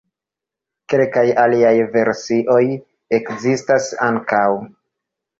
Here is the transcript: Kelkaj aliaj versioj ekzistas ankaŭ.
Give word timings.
Kelkaj 0.91 1.25
aliaj 1.41 1.73
versioj 1.95 2.61
ekzistas 3.19 3.91
ankaŭ. 4.07 4.41